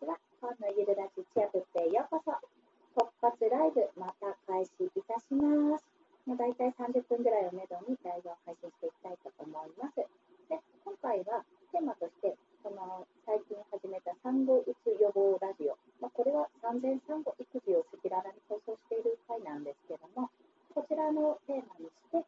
[0.00, 0.18] ちは。
[0.42, 2.34] ンのゆるラジチアプへようこそ。
[2.98, 5.86] 突発ライブ、また開始いたします。
[6.26, 10.02] もう大体30分ぐらいをめどにライブを配信していきたいと思います。
[10.50, 15.78] で、今回はテーマとして、この最近始めた産後うつ予防ラジオ。
[16.02, 20.26] まあ、これは産前産後育児を赤裸々に放送している回なんですけども、
[20.74, 22.18] こちらのテーマにして、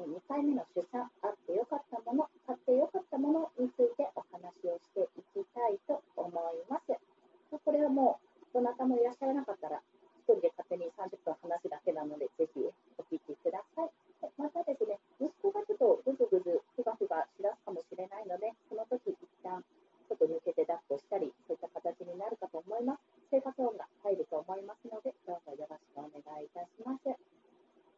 [0.00, 6.32] 2回目の出産、あってよかったもの、買ってよかったものについてお話をしていきたいと思い
[6.70, 7.09] ます。
[7.58, 9.82] これはもうどなたもいらっしゃらなかったら、
[10.28, 13.90] 1人で勝手に30分話すだけなので、ぜひお聞きください。
[14.38, 19.64] またですね、息子がちょっとぐずぐず、ふがふがしだすかもしれないので、その時一旦
[20.06, 23.02] ちょっと抜けて抱っこしたり、そういった形になるかと思います。
[23.30, 27.10] 生活音が入ると思いますので、どうぞよろしくお願いいたします。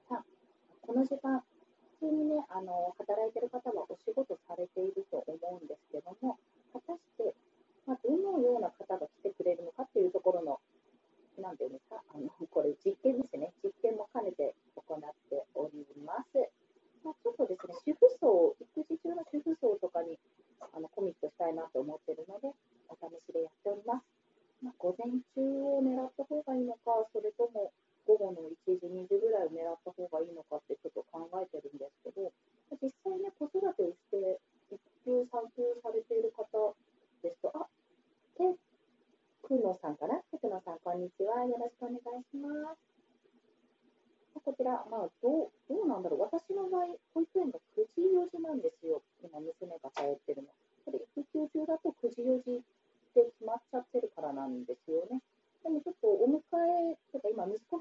[0.09, 0.25] さあ、
[0.85, 1.41] この時間、
[2.01, 6.37] 普通にね、あの働いてる方はお仕事されていると思うんですけども、
[6.73, 7.35] 果たして、
[7.87, 8.71] まあ、どのような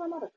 [0.01, 0.30] がまだ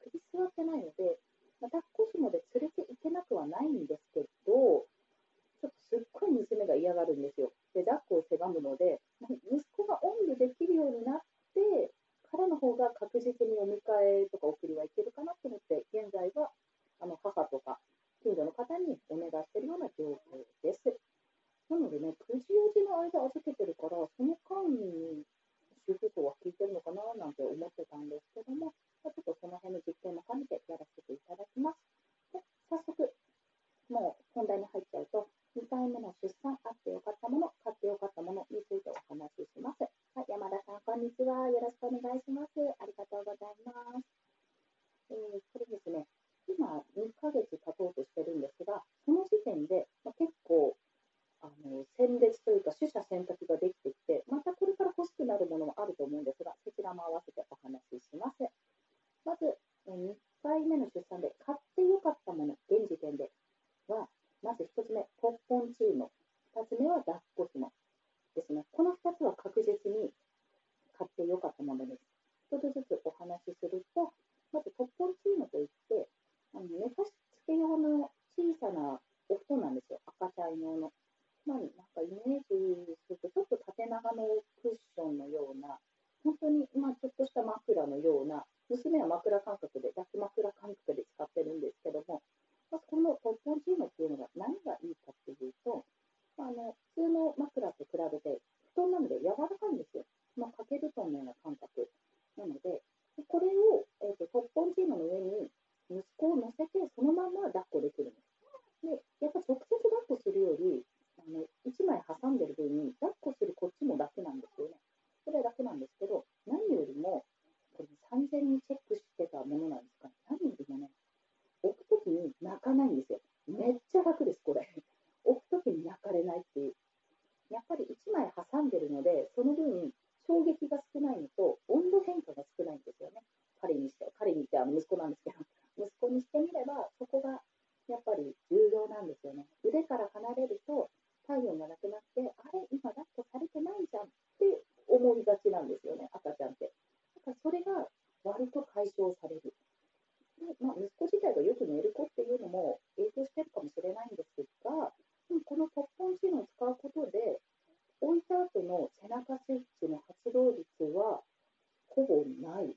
[162.44, 162.68] ない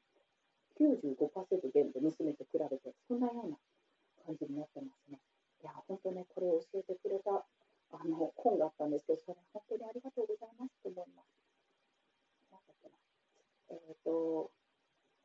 [0.80, 3.58] 95%全部娘と比べてそんなような
[4.26, 5.20] 感じになってますね。
[5.64, 7.44] いや本当ねこれを教えてくれた
[7.92, 11.34] あの本があったんですけどそれ本当にありがとうございますと思います。
[12.52, 12.96] なんだっけな
[13.74, 14.52] えっ、ー、と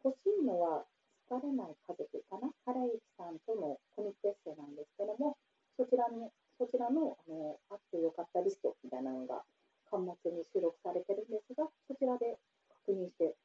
[0.04, 0.86] 欲しいのは
[1.28, 5.36] 疲れない家族かな原市さんとのコミックエッセイなんですけども
[5.76, 6.28] そちらに
[6.58, 9.44] そちらのあのあってよかったリストみたいなのが
[9.90, 12.36] 巻末に収録されてるんですがそちらで
[12.84, 13.36] 確認して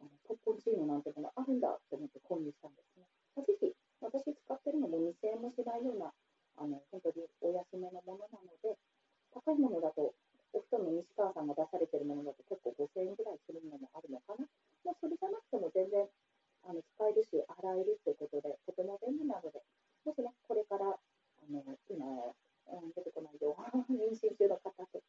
[0.00, 3.06] あの特攻チームなんてものあるんだと思って購入したんですね。
[3.36, 6.12] まあ、ぜひ、私使ってるのも2000円もしないような、
[6.56, 8.76] あの本当にお安めのものなので、
[9.32, 10.14] 高いものだと、
[10.52, 14.48] お布団の西川さんが出されてるものだと結構5000円ぐらいするものもあるのかな。
[14.84, 16.08] まあ、それじゃなくても全然
[16.64, 17.46] あの使えるし、洗
[17.76, 19.62] えるということで、とても便利なので、
[20.04, 20.98] もしね、これから、あ
[21.46, 22.34] の今、
[22.66, 23.54] 出てこないよ
[23.86, 25.05] 妊娠中の方とか、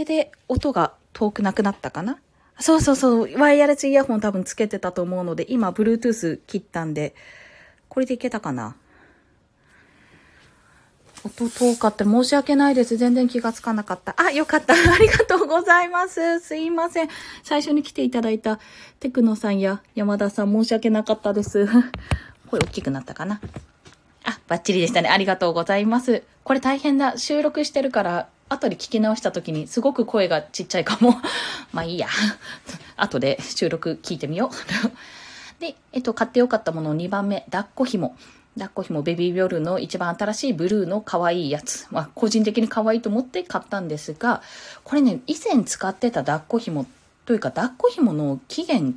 [0.00, 2.18] れで音が遠くなくなったかな？
[2.58, 3.38] そうそうそう。
[3.38, 7.14] ワイヤレスイヤホン多分つけてたと思うので、今、Bluetooth 切ったんで、
[7.88, 8.76] これでいけたかな？
[11.22, 12.96] 音遠かって申し訳ないです。
[12.96, 14.14] 全然気がつかなかった。
[14.16, 14.72] あ、よかった。
[14.76, 16.40] ありがとうございます。
[16.40, 17.08] すいません。
[17.42, 18.58] 最初に来ていただいた
[19.00, 21.66] テクノさんや山田さん申し訳なかったです。
[22.48, 23.40] 声大きくなったかな？
[24.24, 25.08] あ、バッチリでしたね。
[25.10, 26.22] ありがとうございます。
[26.42, 27.18] これ大変だ。
[27.18, 31.14] 収録してるから、後で聞き直した時にすごく声がちっちゃいかも。
[31.72, 32.08] まあいいや。
[32.98, 34.90] 後で収録聞いてみよう。
[35.62, 38.16] で、えっと、買ってよかったもの2番目、抱っこ紐。
[38.54, 41.86] 抱っこ紐ベビービョルの一番新しいブルーの可愛いやつ。
[41.90, 44.42] まあ、個人的に可愛いと思って買ったんですが、
[44.82, 46.86] これね、以前使ってた抱っこ紐
[47.26, 48.94] というか、抱っこ紐の期限っ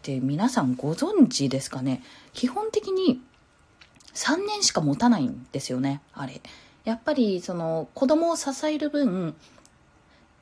[0.00, 2.02] て皆さんご存知ですかね？
[2.32, 3.20] 基本的に
[4.14, 6.40] 3年しか持たないんですよね、あれ。
[6.84, 9.34] やっぱり、その、子供を支える分、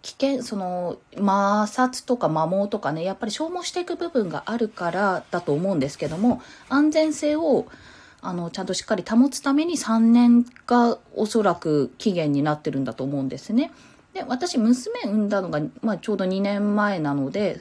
[0.02, 7.66] 危険、その、摩擦とか摩耗とかね、やっぱり消耗していく部分があるからだと思うんですけども、安全性を
[8.24, 13.72] あの、ちゃんとしっかり保つために3年がおそらく期限になってるんだと思うんですね。
[14.14, 17.60] で、私、娘産んだのが、まあ、ちょうど2年前なので、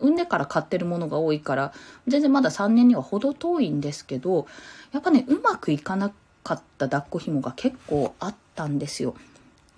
[0.00, 1.72] 産んでから買ってるものが多いから、
[2.08, 4.48] 全然まだ3年には程遠いんですけど、
[4.90, 9.14] やっぱね、うまくいかなくかった抱っこ紐が結構あったんですよ。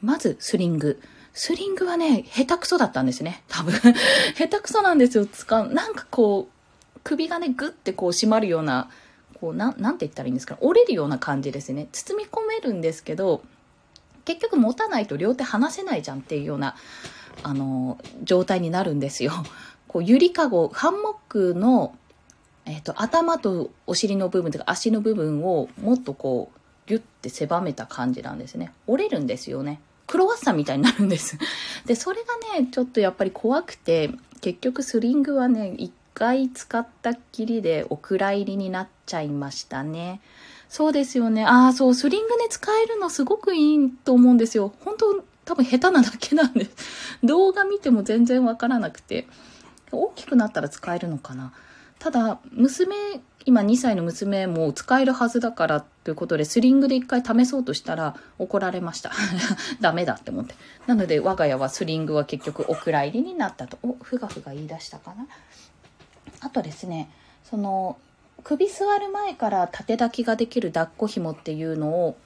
[0.00, 1.00] まず、スリング。
[1.34, 3.42] スリングはね、下手くそだったんですね。
[3.48, 3.72] 多分。
[4.36, 5.26] 下手くそなんですよ。
[5.26, 5.72] 使う。
[5.72, 8.90] なんかこう、首がね、グッてこう締まるような
[9.42, 13.42] こうななんて言ったらいいんですか折れるような感じですね包み込めるんですけど
[14.24, 16.76] 結局持たないと両手離せないじゃんっていうような
[17.42, 19.32] あの状態になるんですよ。
[19.88, 21.96] こうゆりかごハンモックの、
[22.66, 28.72] えーと、頭とお尻の部分というか足の部分をもっとこうギュッて狭めた感じなんですね。
[28.86, 29.80] 折れるんですよね。
[30.06, 31.38] クロワッサンみたいになるんです。
[31.86, 40.20] で、それがね、ちょっとやっぱり怖くて、結局スリングはね、一回使ったっきりでお蔵入りになっちゃいましたね。
[40.68, 41.44] そうですよね。
[41.44, 44.72] ああ、そう、スリングね、使えるのすごくいいと思うんですよ。
[44.80, 46.70] 本当多分下手なだけなんです。
[47.24, 49.26] 動画見ても全然わからなくて。
[49.92, 51.52] 大きくなったら使えるのかな。
[52.02, 52.96] ただ、娘、
[53.44, 59.12] 今2歳の娘も使えるはずだからということで、スリングで一回試そうとしたら怒られました。
[59.80, 60.54] ダメだって思って。
[60.86, 63.78] なので、我が家はスリングは結局お蔵入りになったと。
[63.82, 65.26] お、ふがふが言い出したかな。
[66.40, 67.08] あとですね
[67.44, 67.96] その
[68.44, 72.16] 首座る前から縦抱きができる抱っこ紐っていうのを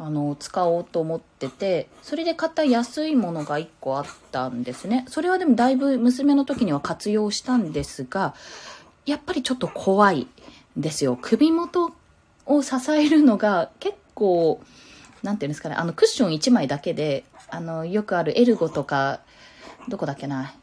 [0.00, 8.34] あの使おうと思っててそれで買った安いものが1個あったんですねそれはでもだいぶ娘の時には活用したんですが
[9.08, 10.26] やっぱりちょっと怖い
[10.76, 11.92] ですよ首元
[12.46, 14.60] を支えるのが結構
[15.22, 19.20] 何て言うんですかねあのクッション1枚だけであのよくあるエルゴとか
[19.88, 20.54] どこだっけな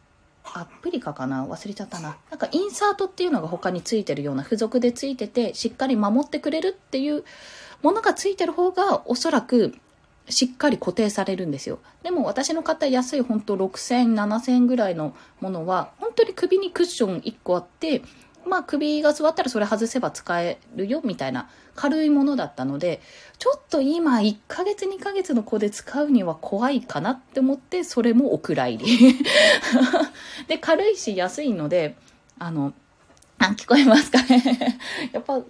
[0.43, 2.17] アプリカかな忘れちゃったな。
[2.29, 7.25] なんかインサートっていうのが他についてるような付属でついてて、しっかり守ってくれるっていう
[7.81, 9.75] ものがついてる方がおそらく
[10.29, 11.79] しっかり固定されるんですよ。
[12.03, 18.01] でも私の買った安い本当6000、7000ぐらいのものは本当に首にクッション1個あって、
[18.45, 23.01] まあ首が座ったらそれ外せば使えるよみたいな軽いものだったので、
[23.37, 29.15] ちょっと今1ヶ月2ヶ月の子で使うには怖いかなって思って、それもお蔵入り。
[30.47, 31.95] で、軽いし安いので、
[32.39, 32.73] あの、
[33.39, 34.79] あ、聞こえますかね？
[35.11, 35.41] やっぱ、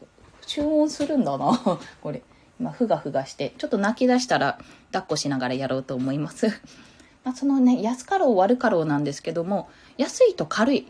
[0.48, 1.80] 注文するんだな。
[2.02, 2.24] これ。
[2.60, 4.58] 今、ふがふがして、ちょっと泣き出したら、
[4.92, 6.48] 抱っこしながらやろうと思います。
[7.24, 10.88] まあ、そのね、安かろう悪かろうなんですけども、安いと軽い。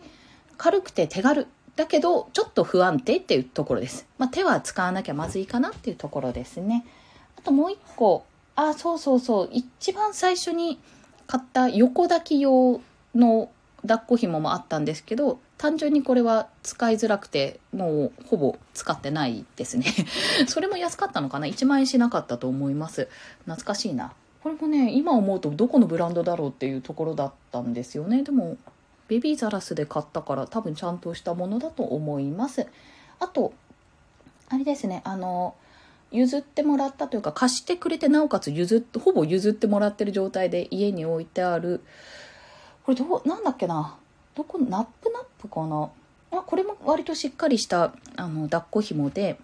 [0.57, 4.07] 軽くて手軽だけど、ちょっと不安定っていうところです。
[4.17, 6.85] まあ、手は使わなきゃまずいかなっていうところですね。
[7.37, 10.79] あともう一個、あ、そうそうそう、一番最初に
[11.27, 12.79] 買った横抱き用
[13.13, 13.49] の
[13.81, 19.85] 抱っこ紐もあったんですけど、単純にこれは使いづらくて、もうほぼ使ってないですね。
[20.47, 23.07] それも安かったのかな ?1 万円しなかったと思います。
[23.45, 24.13] 懐かしいな。
[24.43, 28.23] これもね、今思うとどこのブランドだろうっていうところだったんですよね。
[28.23, 28.57] でも、
[29.07, 32.67] ベビーザラスで買ったから多分ちゃんとしたものだと思います。
[33.19, 33.53] あと、
[34.49, 35.55] あれですね、あの、
[36.11, 41.81] 譲ってもらったというか貸してくれてなおかつ譲ってほぼ譲ってもらってる状態で家に置いてある。
[42.85, 43.97] これどうなんだっけな。
[44.35, 45.89] どこナップナップかな。
[46.31, 49.37] あこれも割としっかりしたあの抱っこ紐で。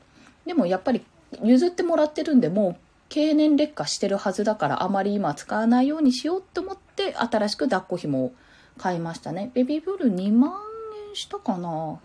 [0.46, 1.04] でもやっぱり
[1.44, 2.76] 譲ってもらってるんでもう
[3.10, 8.34] 経年劣化してるはずだからあまり今使わないようにしようと思って新しく抱っこ紐を
[8.82, 9.52] 買いましたね。
[9.54, 10.54] ベビーブルー2万
[11.10, 12.00] 円したかな。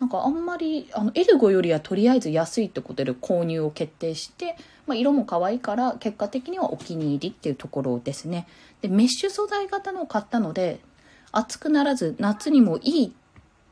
[0.00, 8.46] なんかあんまりあのエルゴよりはとりあえず安いってことで購入を決定して、まあ、色も可愛いから結果的にはお気に入りっていうところですね。
[8.80, 10.80] でメッシュ素材型のを買ったので
[11.30, 13.10] 暑くならず夏にもいいっ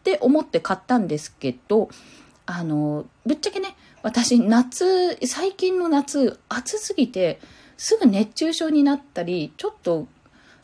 [0.03, 1.89] て思って買ったんですけど
[2.45, 7.41] あのぶっちゃけね私夏最近の夏暑すぎて
[7.79, 10.07] すぐ熱中症になったりちょっと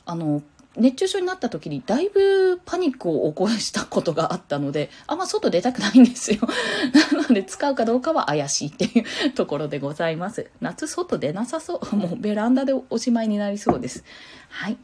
[0.04, 0.42] あの
[0.78, 6.38] 熱中症になった時にだいぶパニックを起こしたことがあったので、あんま外出たくないんですよ。
[7.12, 10.50] なので使うかどうかは怪しいっていうところでございます。
[10.60, 11.94] 夏外出なさそう。
[11.96, 14.04] もうベランダでおしまいになりそうです。
[14.48, 14.76] はい。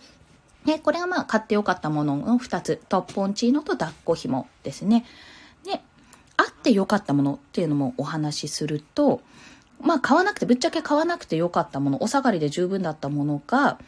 [0.65, 2.83] で、これはまあ買ってよかったものの2つ。
[2.89, 5.05] トッポンチーノと抱っこ紐ですね。
[5.65, 5.81] で、
[6.37, 9.21] あってよかったものっていうのもお話しすると、
[9.81, 13.79] まあ買わなくて、ぶっちゃけ買わなくてよかったもの、お下がりで十分だったものが、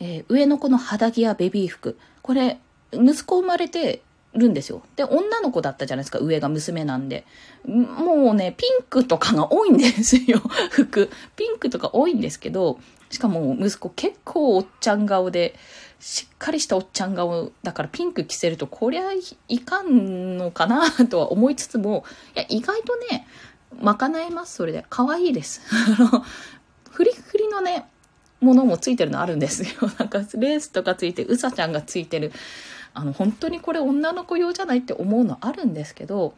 [0.00, 1.98] えー、上の子の肌着やベビー服。
[2.22, 2.58] これ、
[2.92, 4.02] 息子生まれて
[4.34, 4.82] るんですよ。
[4.96, 7.24] で、女の子だったじゃないですか、上が娘なんで。
[7.66, 11.10] もうね、ピンクとかが多いんですよ、 服。
[11.36, 12.78] ピンクとか多いんですけど、
[13.10, 15.54] しかも息子結構おっちゃん顔で、
[16.00, 19.04] しっかりしたおっちゃん顔だからピンク着せるとこりゃ
[19.48, 22.04] いかんのかな とは思いつつも、
[22.36, 23.26] いや、意外とね、
[23.80, 24.84] 賄えます、それで。
[24.90, 25.62] 可愛いです。
[25.70, 26.24] あの、
[26.90, 27.86] フリフリのね、
[28.44, 29.68] ものもついてるのあるんですよ。
[29.98, 32.32] なんかレースとかついて、うさちゃんがついてる。
[32.92, 36.34] あの、本当にこれ女の子用じゃないって思うのあるんですけど、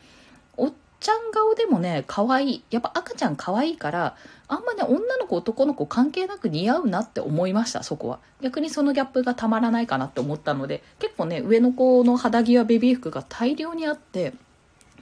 [0.57, 2.65] おっちゃん顔でもね、可愛い。
[2.71, 4.17] やっぱ赤ちゃん可愛いから、
[4.49, 8.21] あんまね、女の子男の子関係なく似合うなって思いました、そこは。
[8.41, 14.33] 逆にそのギャップがたまらないかなって思ったので、結構ね、上の子の肌着やベビー服が大量にあって、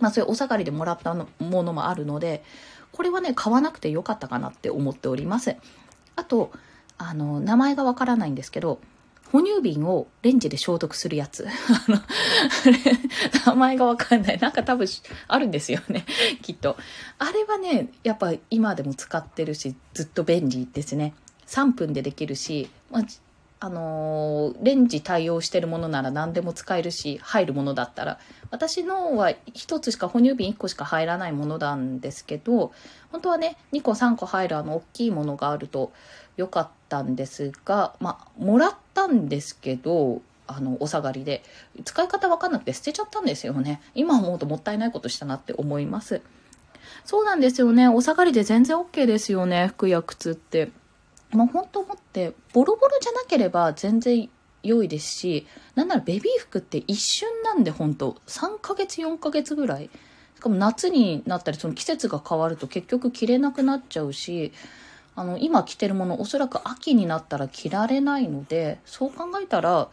[0.01, 2.43] まあそういうお下がりでもらったものもあるので、
[2.91, 5.57] これはね、買わなくてよかったかなって思っております。
[6.17, 6.53] あと、
[6.99, 8.81] あの、名前がわからないんですけど、
[9.33, 11.49] 哺乳瓶をレンジで消毒するやつ。
[13.47, 14.39] 名前がわかんない。
[14.39, 14.87] なんか多分
[15.27, 16.07] あるんですよね。
[16.41, 16.77] きっと。
[17.19, 21.15] あれはね、やっぱ今でも使ってるし、ずっと便利ですね。
[21.49, 23.03] 3分でできるし、まあ、
[23.59, 28.21] あのー、レンジ対応してるものなら何でも使えるし、入るものだったら。
[28.51, 32.73] 私のは1つしか、哺乳瓶1個しか入らないものなんですけど、
[33.11, 35.93] 本当はね、2個3個入るあの大きいものがあると
[36.37, 41.43] 良かったたんですが、まあ、もらったんですけど、あの、お下がりで。
[41.85, 43.81] 使い方わかんなくて捨てちゃったんですよね。
[43.97, 46.21] 今思うともったいないことしたなって思います。
[47.05, 47.89] そうなんですよね。
[47.89, 49.69] お下がりで全然 OK ですよね。
[49.69, 50.71] 服や靴って。
[51.33, 54.29] もう本当思って、ボロボロじゃなければ全然
[54.63, 59.91] 良いですし、なんならベビー服って一瞬なんで本当3ヶ月4ヶ月ぐらい。
[60.37, 64.53] しかも夏になったり、その季節が変わると結局着れなくなっちゃうし、
[65.17, 69.89] あの、今着てるもの、おそらく秋になったら着られないので、そう考えたら、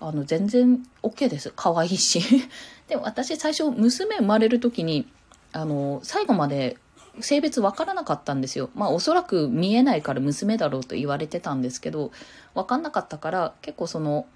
[0.00, 1.52] あの、全然 OK です。
[1.56, 2.20] 可愛いし。
[2.88, 5.08] でも私最初、娘生まれる時に、
[5.52, 6.76] あの、最後まで
[7.20, 8.70] 性別わからなかったんですよ。
[8.74, 12.12] まあおそらく見えないから娘だろうと言われてたんですけど、
[12.54, 14.26] わかんなかったから結構その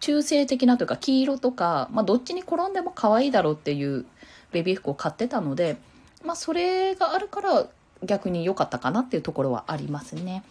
[0.00, 4.06] 中性的なというか黄色とか、まあどっちに転んでも可愛いだろうっていう
[4.52, 5.76] ベビー服を買ってたので、
[6.24, 7.66] まあそれがあるから
[8.04, 10.42] 逆に良かったかなっていうところはありますね。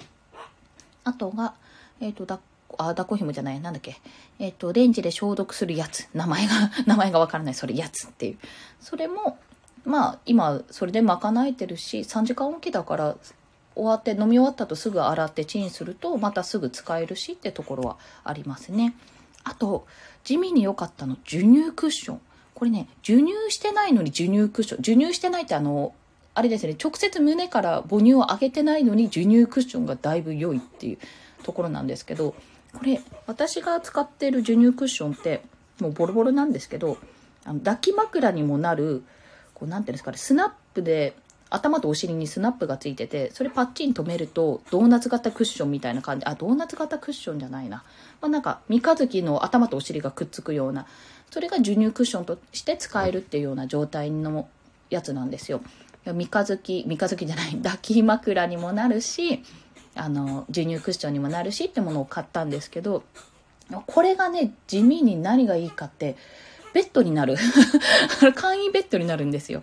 [1.04, 1.54] あとが、
[2.00, 2.40] えっ、ー、と、だ
[2.78, 4.00] あ、抱っこ紐じゃない、なんだっけ。
[4.40, 6.08] えっ、ー、と、レンジで消毒するやつ。
[6.14, 6.54] 名前が、
[6.86, 8.38] 名前がわからない、それ、やつっていう。
[8.80, 9.38] それも、
[9.86, 13.18] まあ今それで賄えてるし3時間おきだから
[13.76, 18.94] 終わって飲み終わったとすぐ洗ってチンするとまたすぐ使えるしってところはありますね。
[19.44, 19.88] あと
[20.24, 22.22] 地味に良かったの授乳クッション。
[22.54, 25.94] これね授乳してないのに授乳クッション授乳してないってあの
[26.40, 30.98] あれですね直接胸から母乳を上げてないのに授乳クッションがだいぶ良いっていう
[31.44, 32.34] ところなんですけど
[32.74, 35.42] これ私が使ってる授乳クッションって
[35.80, 36.98] もうボロボロなんですけど
[37.46, 39.04] あの抱き枕にもなる、
[39.54, 41.16] こうなんていうんですかね、スナップで、
[41.52, 47.84] 頭とお尻にスナップがついてて、それパッチン止めると、ドーナツ型クッションみたいな感じ、あ、ドーナツ型クッションじゃないな。
[48.22, 50.86] まあ、なんか、三日月の頭とお尻がくっつくような、
[51.32, 54.48] それが授乳クッションとして使えるっていうような状態の
[54.92, 55.62] やつなんですよ。
[56.06, 59.44] 三日月、三日月じゃない、 抱き枕にもなるし、
[59.96, 63.04] あの、授乳クッションにもなるしってものを買ったんですけど、
[63.86, 66.16] これがね、地味に何がいいかって、
[66.74, 67.36] ベッドになる。
[68.36, 69.62] 簡易ベッドになるんですよ。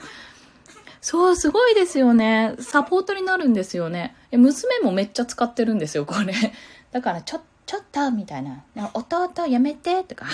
[1.00, 2.56] そう、すごいですよね。
[2.58, 4.16] サポートになるんですよね。
[4.32, 6.34] 娘もめっちゃ使ってるんですよ、これ。
[6.90, 8.64] だから、ちょ、ちょっと、みたいな。
[8.92, 10.26] 弟やめて、とか。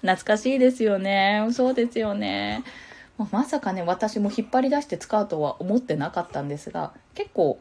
[0.00, 1.46] 懐かしいですよね。
[1.52, 2.64] そうですよね。
[3.30, 7.60] まさかね、私も引っ張り出して使うとは思ってなかったんですが、結構、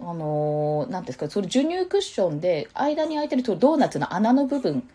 [0.00, 4.88] あの何ー、ですか、それ授乳クッションで、間に空いてるドーナツの穴の部分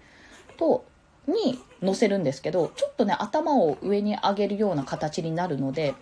[0.57, 0.85] と、
[1.27, 5.93] に乗せるんですけど、ちょっとね、頭を上に上げるような形になるので、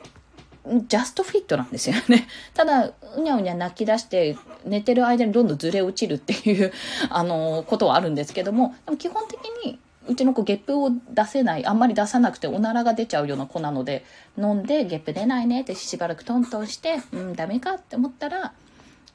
[0.88, 2.28] ジャストフィットなんですよね。
[2.54, 6.72] ただ、うにゃうにゃ泣き出して、寝てる間にどんどんずれ落ちるっていう、
[7.10, 14.06] あのー、ことはあるんですけども、でも基本的に、うちの子、ゲップを出せない、あんまり出さなくておならが出ちゃうような子なので、
[14.38, 18.54] 飲んで、ゲップ出ないねってしばらくトントンして、うん、ダメかって思ったら、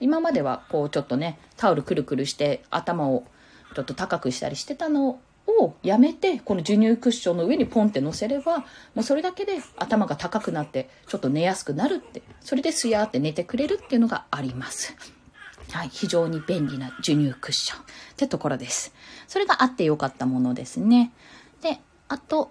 [0.00, 3.24] 今まではこうちょっとね、タオルくるくるして頭を
[3.74, 8.64] ちょっと高くしたりしてたのをやめて、この授乳クッションの上にポンって乗せれば、も
[8.98, 14.96] うそれだけで頭が高くなって、ちょっと寝やすくなるって、それですやーって寝てくれるっていうのがあります。
[15.70, 17.84] はい、非常に便利な授乳クッションっ
[18.16, 18.92] てところです。
[19.30, 21.12] それがあってよかったものですね。
[21.62, 22.50] で、あと、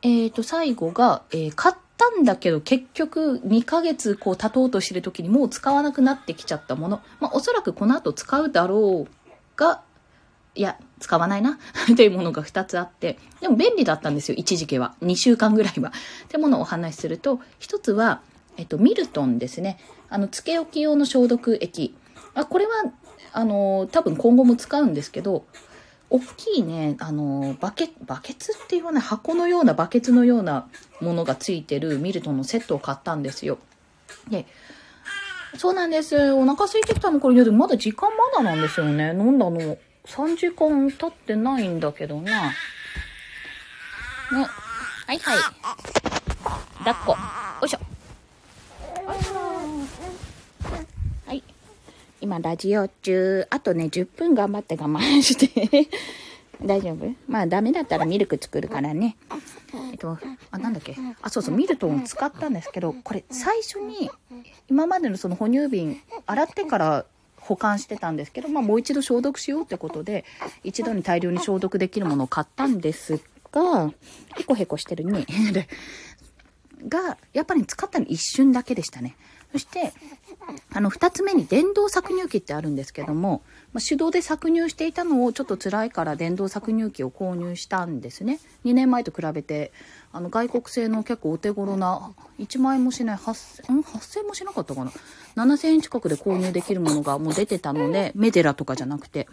[0.00, 7.02] えっ、ー、と、最後が、えー、買ったんだけど結局2ヶ月こう経とうとしてる時にもう使わなくなってきちゃったもの。
[7.20, 9.10] まあ、おそらくこの後使うだろう
[9.54, 9.82] が、
[10.54, 11.58] いや、使わないな
[11.92, 14.94] っていうものが2つあって、でも便利だったんですよ、一時期は。
[15.02, 15.90] 2週間ぐらいは。
[15.90, 18.22] ってものをお話しすると、1つは、
[18.56, 19.78] えっと、ミルトンですね。
[20.08, 21.94] あの、つけ置き用の消毒液。
[22.32, 22.72] あ、これは、
[23.34, 25.44] あの、多分今後も使うんですけど、
[26.14, 30.68] 大きいね、あの、バケ、バケツって言わない箱のようなバケツのような
[31.00, 33.58] ものがついてるミルトンのセットを買ったんですよ。
[34.30, 34.46] で、
[35.58, 36.32] そうなんです。
[36.32, 39.08] お腹空いてきたのこれ、いやでもまだ時間まだなんですよね。
[39.08, 42.30] 飲んだの3時間経ってないんだけどな。
[42.30, 42.52] ね。
[44.30, 45.38] はいはい。
[46.78, 47.10] 抱っこ。
[47.12, 47.18] よ
[47.66, 47.80] いしょ。
[51.26, 51.42] はい。
[52.24, 53.46] 今、ラジオ中。
[53.50, 55.88] あとね、10分頑張って我慢して
[56.64, 57.14] 大丈夫？
[57.28, 59.18] まあ、ダメだったらミルク作るからね。
[59.92, 60.16] えっと、
[60.50, 60.96] あ、なんだっけ？
[61.20, 64.10] あ、そうそう、ミルトンを使ったんですけど、これ、最初に、
[64.70, 67.04] 今までのその哺乳瓶、洗ってから
[67.36, 70.24] 保管してたんですけど、まあ、もう一度消毒しようってことで、
[70.62, 73.20] 一度に大量に消毒できるものを買ったんです
[73.52, 73.92] が、
[74.38, 75.26] へこへこしてるね。
[76.88, 79.14] が、やっぱり使ったの一瞬だけでしたね。
[79.52, 79.92] そして、
[80.72, 88.40] あの、二つ目に電動搾乳機ってあるんですけども、ま、手動で搾乳していたのをちょっと辛いから電動搾乳機を購入したんですね。
[88.64, 89.72] 2年前と比べて、
[90.12, 94.92] あの、外国製の結構お手頃な、1万円もしない、8000、ん ?8000 もしなかったかな
[95.36, 99.26] ?7000 円近くで購入できるものがもう出てたので、メデラとかじゃなくて、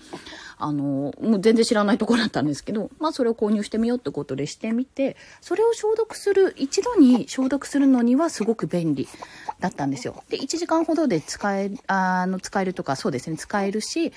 [0.57, 9.07] あの、もう全然知らないところだったんですけど、まあそれを購入してみようってことでしてみて、それを消毒する、一度に消毒するのにはすごく便利
[9.59, 10.23] だったんですよ。
[10.29, 14.13] で、1時間ほどで使え、あの、使えるとか、そうですね、使えるし、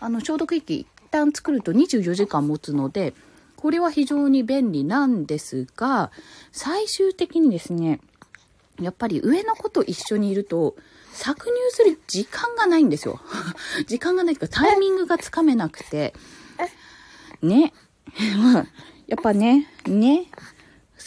[0.00, 3.14] あの、消毒液一旦作ると24時間持つので、
[3.56, 6.12] これは非常に便利なんですが、
[6.52, 8.00] 最終的にですね、
[8.80, 10.76] やっぱり上の子と一緒にいると、
[11.12, 13.20] 搾乳する時間がないんですよ。
[13.88, 16.14] 時間がないというか、タイミングがつかめなくて。
[17.42, 17.72] ね。
[18.38, 18.66] まあ、
[19.06, 20.26] やっぱね、ね。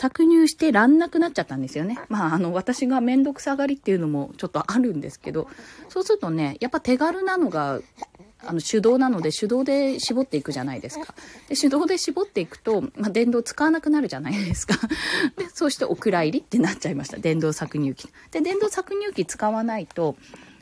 [0.01, 1.99] 搾乳してらんなくなっちゃったんですよね。
[2.09, 5.47] まあ、あの、私がめんどくさがりっていうのもちょっとあるんですけど、
[5.89, 7.81] そうするとね、やっぱ手軽なのが
[8.43, 11.13] あの手動なので手動で絞っていくじゃないですか。
[11.47, 14.75] で手動で絞っていくと、まあ、電動使わなくなるじゃないですか。
[15.37, 17.17] で、そうしてお蔵入りってなっちゃいました。
[17.17, 18.11] 電動搾乳機。
[18.31, 20.15] で、電動搾乳機使わないと、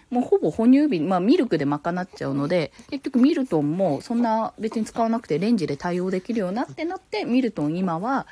[0.10, 8.28] もうほぼ哺乳瓶、まあミルクで賄っちゃうので、結局ミルトンもそんな別に使わなくてレンジで対応できるようになってなって、ミルトン今は、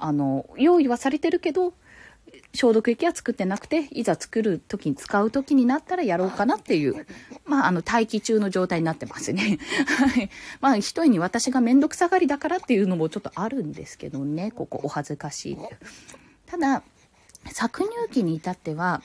[0.00, 1.74] あの、用意はされてるけど、
[2.52, 7.06] 消毒液は作ってなくて、いざ作る時に使う時になったらやろうかなっていう、
[7.44, 9.58] まあ、あの、待機中の状態になってますね。
[9.86, 10.30] はい。
[10.60, 15.58] まあ、一重に私がめんどくさがりだからっていうのもちょっとあるんですけどね、ここお恥ずかしい。
[16.46, 16.82] ただ、
[17.46, 19.02] 搾乳機に至っては、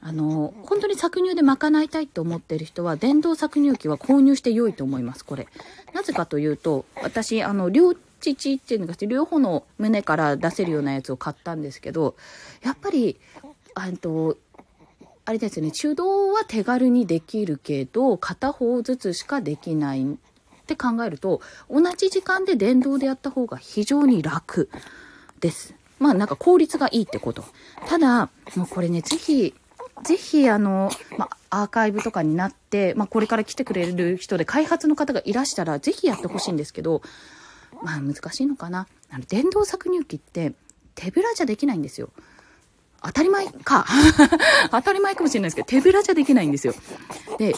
[0.00, 5.48] あの、本当に搾乳で賄いたいと思ってる人は、電動搾乳機は購入して良いと思います、これ。
[5.94, 7.94] なぜかというと、私、あの、両
[8.32, 12.16] 父っていうのが両方の胸から出せるようなやつを買ったんですけど、
[12.62, 13.18] やっぱり、
[13.74, 14.38] あと、
[15.26, 20.16] あれですね、手動は手軽にできるけど、片方ずつしかできないっ
[20.66, 24.70] て考えると、同じ時間で電動でやった方が非常に楽
[25.40, 25.74] です。
[25.98, 27.44] まあなんか効率がいいってこと。
[27.86, 29.54] ただ、もうこれね、ぜひ、
[30.02, 37.00] ぜひあの、まあ、アーカイブとかになって、まあ、これから来てくれる人で開発の方がいらしたら、ぜひやってほしいんですけど、
[37.82, 38.86] まあ難しいのかな。
[39.10, 40.52] あの、電動搾乳機って
[40.94, 42.10] 手ぶらじゃできないんですよ。
[43.02, 43.86] 当たり前か。
[44.70, 46.74] 当たり前かもしれないですけど、手ぶらじゃできないんですよ。
[47.38, 47.54] で、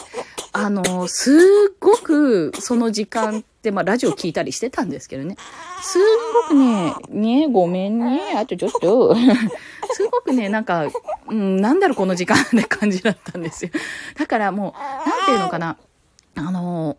[0.51, 1.31] あの、す
[1.71, 5.37] っごくその時間って、まあラジオ聞いたりしてたんですけどね。
[5.81, 6.01] すっ
[6.49, 9.15] ごくね、ね、ごめんね、あとちょっと、
[9.93, 10.87] すごくね、なんか、
[11.27, 13.71] うん、なんだろこの時間って感じだったんですよ。
[14.17, 15.77] だからもう、なんていうのかな、
[16.35, 16.97] あの、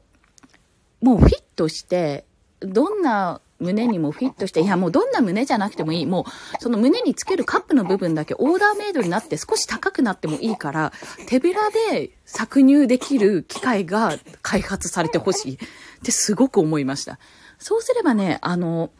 [1.02, 2.24] もうフィットして、
[2.60, 6.06] どんな胸にもフィットして、いやもうどんな胸じゃなくてもいい。
[6.06, 10.92] もうその胸につけるカップの部分だけオーダーメイドになって少し高くなってもいいから、
[11.26, 15.58] 手ぶらで搾乳できる機械が開発されてほしいっ
[16.04, 17.18] てすごく思いました。
[17.58, 18.90] そうすればね、あの、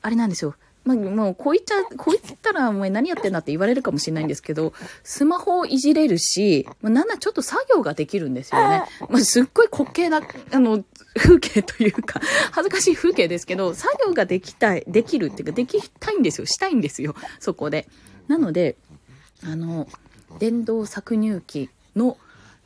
[0.00, 0.54] あれなんですよ。
[0.84, 8.82] まあ、もう、こう言っちゃ、こう言ったら、お前何やってんだって言われるかもしれないんですけど、スマホをいじれるし、まあ、なんならちょっと作業ができるんですよね。
[9.08, 10.20] まあ、すっごい滑稽な、
[10.52, 10.84] あの、
[11.16, 12.20] 風景というか、
[12.52, 16.46] 恥ずかしい風景ですけど、作業ができたい、できるっていうか、できたいんですよ。
[16.46, 17.14] したいんですよ。
[17.40, 17.88] そこで。
[18.28, 18.76] なので、
[19.42, 19.88] あの、
[20.38, 22.18] 電動搾乳機の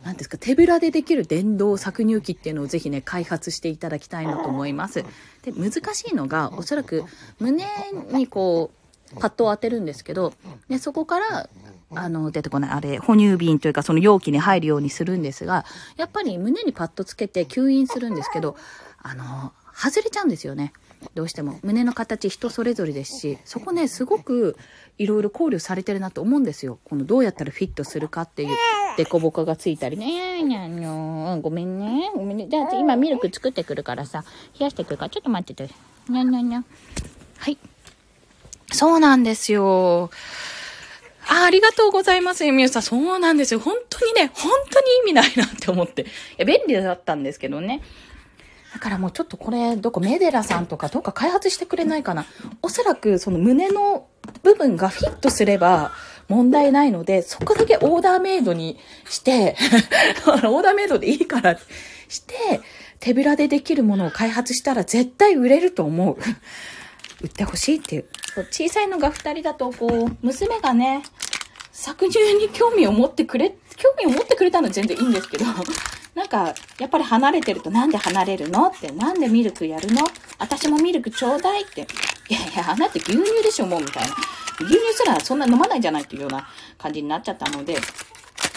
[0.04, 5.04] 何ですか手ぶらでできる電動搾乳機っていうのをぜひね開発していただきたいなと思います。
[5.42, 7.04] で難しいのがおそらく
[7.40, 7.64] 胸
[8.12, 10.34] にこうパッドを当てるんですけど
[10.68, 11.48] でそこから
[11.94, 15.64] あの出てこないあれ哺乳瓶というかその容器に入るようにするんですが
[15.96, 18.56] やっぱり胸にパッドつけて吸引するんですけど
[19.02, 20.72] あの外れちゃうんですよね。
[21.14, 24.56] どうしても胸の形人それぞれですしそこねすごく
[24.98, 28.56] いろいろ考慮されてるなと思うんですよこのどうやったらフィットするかっていう
[28.96, 34.24] デコボコがついたりねにゃにゃごめんねごめんねじゃあ今ミルク作ってくるからさ
[34.58, 35.72] 冷やしてくるからちょっと待ってて
[36.08, 36.64] にゃにゃにゃ
[37.38, 37.58] はい
[38.72, 40.10] そうなんですよ
[41.28, 42.82] あありがとうございます、ゆみゆさん。
[42.82, 43.60] そうなんですよ。
[43.60, 46.02] 本当にね、本当に意味ないなって思って。
[46.02, 46.06] い
[46.38, 47.82] や、便利だったんですけどね。
[48.78, 52.26] だからもうちょっとこれ、どこ、メデラさんとかどっか開発してくれないかな。
[52.62, 54.06] おそらくその胸の
[54.44, 55.90] 部分がフィットすれば
[56.28, 59.56] 問題ないので、そこだけオーダーメイドにして、
[60.30, 61.58] オーダーメイドでいいから
[62.06, 62.60] して、
[63.00, 66.16] 手ぶらでできるものを開発したら絶対売れると思う。
[67.20, 68.04] 売ってほしいっていう。
[68.52, 71.02] 小さいのが2人だと、こう、娘がね、
[71.72, 75.46] 搾乳に興味を持ってくれ、興味を持ってくれたのは全然いいんですけど、
[76.14, 78.68] なんか、やっぱり離れてると、なんで離れるの？
[78.68, 80.02] って、なんでミルクやるの？
[80.38, 81.86] 私もミルクちょうだいって。
[82.28, 84.14] いやいや、あなた牛乳でしょ、もう、みたいな。
[84.60, 87.76] 牛乳すらそんな飲まないんじゃないっていうような感じになっちゃったので、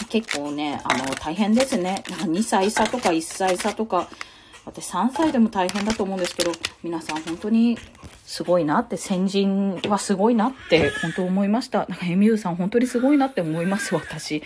[0.08, 2.02] 結構ね、あの、大変ですね。
[2.10, 4.08] なんか2歳差とか1歳差とか、
[4.64, 7.78] 私3歳でも大変だと思うんですけど、皆さん本当に
[8.24, 11.86] すごいなって、先人はすごいなって本当思いました。
[11.88, 14.42] なんかエミューさん本当にすごいなって思います、私。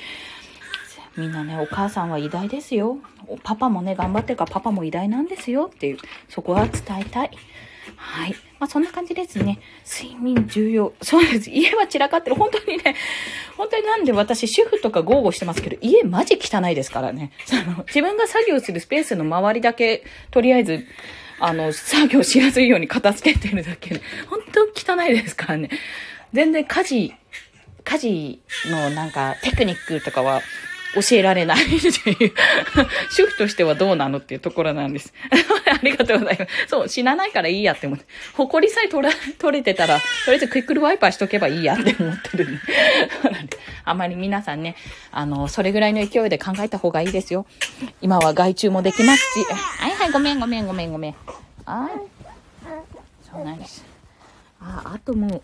[1.17, 2.99] みんなね、お母さんは偉大ですよ。
[3.43, 5.99] パパもね、頑張ってるからパパも偉大なんですよっていう、
[6.29, 7.31] そこは伝えたい。
[7.97, 8.35] はい。
[8.59, 9.59] まあ、そんな感じですね。
[9.87, 10.93] 睡眠重要。
[11.03, 11.51] そうです。
[11.51, 12.37] 家は散らかってる。
[12.37, 12.97] 本当にね、
[13.57, 17.33] 本当になんで私、主婦とか豪語してますけど、家マジ汚いですからね。
[17.45, 20.87] その、自分が作業するスペースの周りだけ、とりあえず、
[21.39, 25.71] あの、作業しやすいように片付けてるだけで、本当汚いですからね。
[26.33, 27.15] 全然家事、
[27.85, 30.41] 家事のなんかテクニックとかは
[30.97, 32.33] 教えられないっていう
[33.11, 35.13] 主婦としてはどうなのっていうところなんです。
[35.71, 36.69] ありがとうございます。
[36.69, 38.05] そう、死なないからいいやって思って。
[38.35, 42.61] 埃さえ取ら、取れてたら、とりあえずクイックルワイパーしとけばいいやって思ってるんで。
[43.85, 44.77] あまり皆さんね、
[45.13, 47.47] あの、それぐらいの勢いで考えた方がいいですよ。
[48.01, 49.45] 今は外注もできますし。
[49.45, 51.15] はいはい、ごめんごめんごめんごめん。
[51.65, 52.17] はい。
[53.31, 53.96] そうなんです。
[54.61, 55.43] あ、あともう、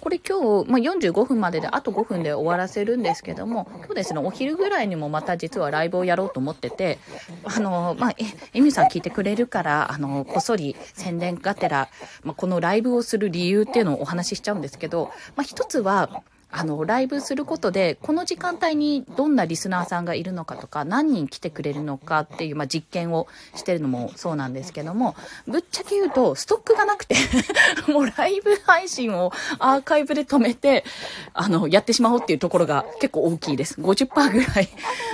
[0.00, 6.98] これ今日、まあ、45分までであと5分で終わらせるんですけども、今日ですね、お昼ぐらいにもまた実はライブをやろうと思ってて、
[7.44, 8.24] あの、まあ、え、
[8.54, 11.88] エミさん聞いてくれるから、あの、こっそり宣伝がてら、
[12.22, 16.22] まあ、このライブをする理由っていうのをお話ししちゃうんですけど、まあ、一つは、
[16.56, 25.16] あの、ライブすることで、この時間帯にどんなリスナーさんがいるのかとか、何人来てくれるのかっていう、まあ、実験をしてるのもそうなんですけども、
[25.48, 27.16] ぶっちゃけ言うと、ストックがなくて
[27.92, 30.84] もうライブ配信をアーカイブで止めて、
[31.32, 33.80] あの、やってしまおうっていうところが結構大きいです。
[33.80, 34.68] 50%ぐらい。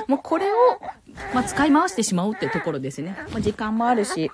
[0.08, 0.56] もうこれを、
[1.32, 3.16] まあ、使い回してしまおうっていうところですね。
[3.30, 4.30] まあ、時間もあるし、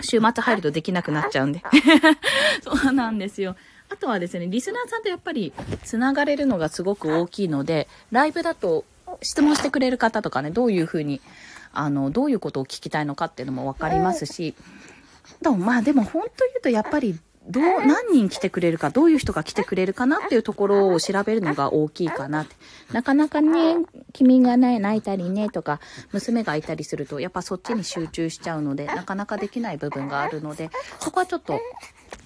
[0.00, 1.62] 週末入るとできなくなっちゃうんで。
[2.64, 3.56] そうなんですよ。
[3.90, 5.52] あとはですね、リスナーさんとやっぱり
[5.84, 8.84] 繋がれるのがすごく大きいので、ライブだと
[9.20, 11.20] 質問してくれる方とかね、どういうふうに、
[11.72, 14.54] あの、どういうことを聞きたいのかっていうのもわかりますし、
[15.42, 22.54] でもまあでも本当言うとやっぱりどう、何人来てくれるか、どういう人が来てくれるかなっていうところを調べるのが大きいかなって。
[22.92, 23.76] なかなかね、
[24.12, 25.80] 君がね、泣いたりね、とか、
[26.12, 31.60] 娘がいたりすると、やっぱそっちに集中しちゃうので、なかなかできない部分があるので、そこはちょっと、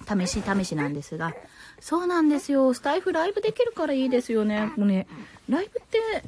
[0.07, 1.33] 試し試しなんですが、
[1.79, 2.73] そうなんですよ。
[2.73, 4.71] スタイフライブできるからいいですよね。
[4.77, 5.07] もうね、
[5.49, 6.23] ライブって、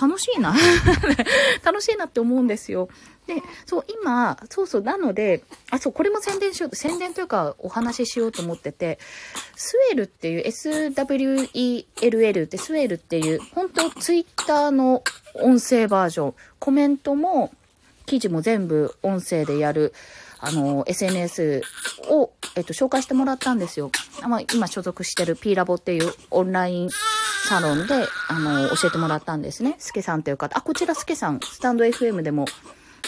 [0.00, 0.54] 楽しいな。
[1.64, 2.88] 楽しいなって思うんですよ。
[3.26, 8.98] で、そう、今、そうそう、なので、あ、そう、これも宣伝しよう、宣伝というかお話ししようと思ってて、
[9.56, 15.02] スウェルっていう、SWELL ってスウェルっていう、本当ツイッターの
[15.34, 17.52] 音声バージョン、コメントも、
[18.10, 19.94] 記事も全部音声でやる、
[20.40, 21.62] あの、SNS
[22.08, 23.92] を、えっと、紹介してもらったんですよ。
[24.26, 26.90] まあ、今所属してる P ラボっていうオンライン
[27.48, 29.76] サロンで、あの、教えてもらったんですね。
[29.78, 30.58] スケさんという方。
[30.58, 32.46] あ、こちらスケさん、スタンド FM でも、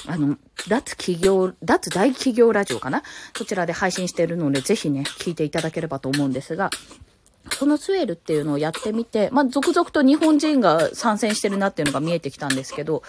[0.06, 0.36] あの、
[0.68, 3.02] 脱企業、脱大企業ラジオかな？
[3.36, 6.70] そちらで配信してるので、ぜひね、聞いていただければと思うんですが、
[7.50, 13.04] そのスウェルっていうのをやってみて、まあ、続々と日本人が参戦してるなっていうのが見えてきたんですけど、こ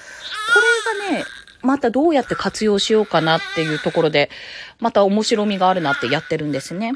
[1.06, 1.26] れがね、
[1.64, 4.30] またどうやって活用しようかなっていうところで、
[4.80, 6.94] また面白みがあるなってやってるんですね。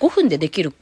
[0.00, 0.72] 5分でできる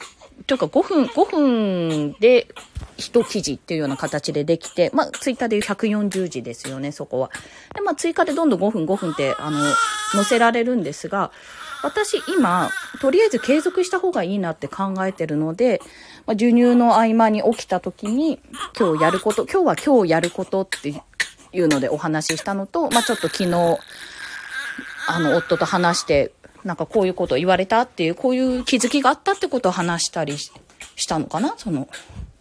[0.46, 2.48] というか5分、5分で
[2.96, 7.30] 一記事っていうような形でできて、まあ、ツイッターでいう140字ですよね、そこは。
[7.74, 9.58] で、まあ、追加でどんどん5分5分って、あの、
[10.12, 11.30] 載せられるんですが、
[11.82, 15.80] 私今、とりあえず継続した方がいいなって考えてるので、
[16.26, 18.40] まあ、授乳の合間に起きた時に、
[18.78, 21.02] 今日やること、今日は今日やることって
[21.52, 23.78] いうのでお話ししたのと、まあ、ちょっと昨日、
[25.08, 26.32] あの、夫と話して、
[26.64, 30.50] なんかこういうことを言われたっていう、こういう気づきがあったってことを話したりし
[31.06, 31.54] たのかな？
[31.56, 31.88] その、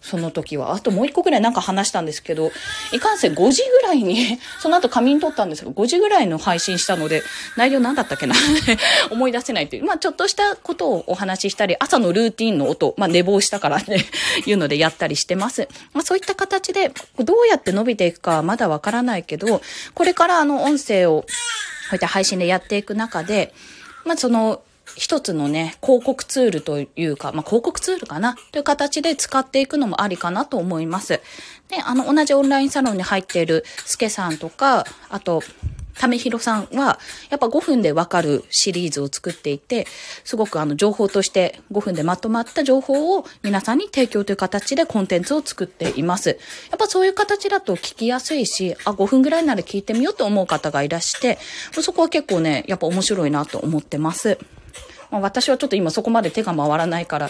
[0.10, 0.74] その時は。
[0.74, 2.50] あともう一個ぐらいなんか話したんですけど、
[2.94, 7.24] いかんせん5時ぐらいに、 その後仮眠取ったんですけど、5時ぐらいの配信したので、
[7.58, 8.36] 内容何だったっけな
[9.12, 9.84] 思い出せないという。
[9.84, 14.06] まあちょっとしたことをお話ししたり、朝のルーティンの音、まあ寝坊したからね
[14.48, 15.68] いうのでやったりしてます。
[15.94, 19.62] まあそういった形で、どうやって伸びていくかまだわからないけど、
[19.94, 21.28] これからあの音声を、こ
[21.92, 23.54] うやって配信でやっていく中で、
[24.06, 24.62] まあその、
[24.96, 28.36] 一つのね、広告ツールというか、まあ、広告ツールかな？
[28.52, 31.22] という形で使っていくのもありかなと思います。
[31.70, 35.44] で、あの、同じオンラインサロンに入っているスケさんとか、あと、
[36.06, 37.00] めひろさんは、
[37.32, 39.88] やっぱ5分でわかるシリーズを作っていて、
[40.24, 46.30] すごくあの情報として5分でまとまった情報を皆さんに提供という形でコンテンツを作っています。
[46.70, 51.40] やっぱそういう形だと聞きやすいし、あ、5分ぐらいなら聞いてみようと思う方がいらして、
[51.72, 54.38] そこは結構ね、やっぱ面白いなと思ってます。
[55.12, 57.30] ま、私はちょっと今そこまで手が回らないから、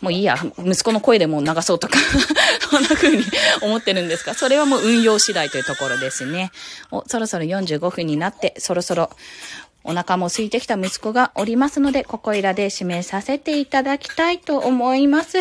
[0.00, 1.98] もういいや、息子の声でも流そうとか
[2.70, 3.24] そんな風に
[3.62, 6.50] 思ってるんですが、それはもう運用次第というところですね。
[6.90, 9.10] お、そろそろ45分になって、そろそろ
[9.86, 15.38] お腹も空いてきた息子がおりますので、ここいらで指名させていただきたいと思います。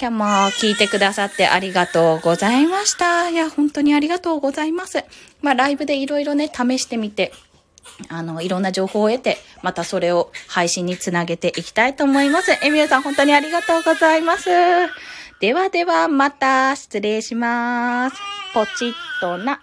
[0.00, 3.28] 今日も聞いてくださってありがとうございました。
[3.28, 5.04] いや、本当にありがとうございます。
[5.42, 7.32] まあ、ライブでいろいろね、試してみて、
[8.08, 12.52] あの、いろんな情報を得て、またそれを配信につなげていきたいと思います。
[12.62, 14.48] えみゆさん、本当にありがとうございます。
[15.40, 18.16] ではでは、また、失礼します。
[18.54, 19.60] ポチッとな。